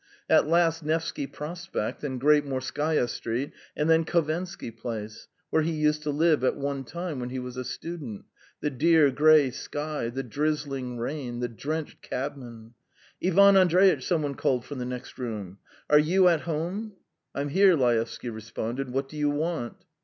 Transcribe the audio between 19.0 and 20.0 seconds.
do you want?"